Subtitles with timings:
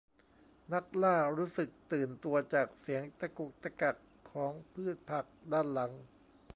[0.73, 3.97] นักล่ารู้สึกตื่นตัวจากเสียงตะกุกตะกัก
[4.31, 5.33] ของพืชผักข้า
[5.65, 5.91] งหลัง